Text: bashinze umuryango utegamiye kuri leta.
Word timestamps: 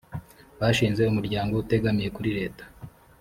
bashinze 0.59 1.01
umuryango 1.11 1.53
utegamiye 1.55 2.09
kuri 2.15 2.29
leta. 2.39 2.63